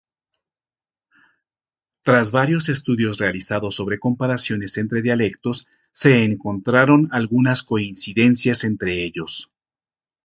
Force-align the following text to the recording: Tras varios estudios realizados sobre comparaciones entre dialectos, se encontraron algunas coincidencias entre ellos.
Tras 2.03 2.31
varios 2.31 2.69
estudios 2.69 3.19
realizados 3.19 3.75
sobre 3.75 3.99
comparaciones 3.99 4.77
entre 4.79 5.03
dialectos, 5.03 5.67
se 5.91 6.23
encontraron 6.23 7.07
algunas 7.11 7.61
coincidencias 7.61 8.63
entre 8.63 9.03
ellos. 9.03 9.51